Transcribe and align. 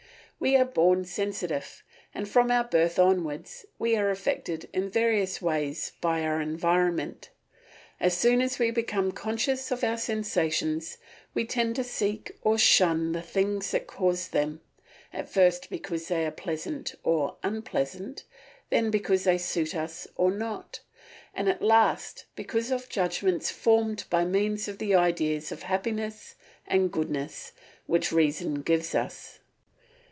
We 0.43 0.55
are 0.55 0.65
born 0.65 1.05
sensitive 1.05 1.83
and 2.15 2.27
from 2.27 2.49
our 2.49 2.63
birth 2.63 2.97
onwards 2.97 3.67
we 3.77 3.95
are 3.95 4.09
affected 4.09 4.67
in 4.73 4.89
various 4.89 5.39
ways 5.39 5.91
by 6.01 6.23
our 6.23 6.41
environment. 6.41 7.29
As 7.99 8.17
soon 8.17 8.41
as 8.41 8.57
we 8.57 8.71
become 8.71 9.11
conscious 9.11 9.69
of 9.69 9.83
our 9.83 9.99
sensations 9.99 10.97
we 11.35 11.45
tend 11.45 11.75
to 11.75 11.83
seek 11.83 12.35
or 12.41 12.57
shun 12.57 13.11
the 13.11 13.21
things 13.21 13.69
that 13.69 13.85
cause 13.85 14.29
them, 14.29 14.61
at 15.13 15.29
first 15.29 15.69
because 15.69 16.07
they 16.07 16.25
are 16.25 16.31
pleasant 16.31 16.95
or 17.03 17.35
unpleasant, 17.43 18.23
then 18.71 18.89
because 18.89 19.25
they 19.25 19.37
suit 19.37 19.75
us 19.75 20.07
or 20.15 20.31
not, 20.31 20.79
and 21.35 21.49
at 21.49 21.61
last 21.61 22.25
because 22.35 22.71
of 22.71 22.89
judgments 22.89 23.51
formed 23.51 24.05
by 24.09 24.25
means 24.25 24.67
of 24.67 24.79
the 24.79 24.95
ideas 24.95 25.51
of 25.51 25.61
happiness 25.61 26.33
and 26.65 26.91
goodness 26.91 27.51
which 27.85 28.11
reason 28.11 28.63
gives 28.63 28.95
us. 28.95 29.37